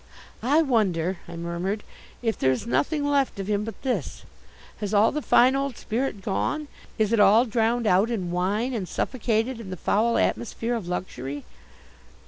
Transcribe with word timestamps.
"I 0.41 0.63
wonder," 0.63 1.17
I 1.27 1.35
murmured, 1.35 1.83
"if 2.23 2.35
there 2.35 2.51
is 2.51 2.65
nothing 2.65 3.05
left 3.05 3.39
of 3.39 3.45
him 3.45 3.63
but 3.63 3.79
this? 3.83 4.23
Has 4.77 4.95
all 4.95 5.11
the 5.11 5.21
fine 5.21 5.55
old 5.55 5.77
spirit 5.77 6.23
gone? 6.23 6.69
Is 6.97 7.13
it 7.13 7.19
all 7.19 7.45
drowned 7.45 7.85
out 7.85 8.09
in 8.09 8.31
wine 8.31 8.73
and 8.73 8.89
suffocated 8.89 9.59
in 9.59 9.69
the 9.69 9.77
foul 9.77 10.17
atmosphere 10.17 10.73
of 10.73 10.87
luxury?" 10.87 11.43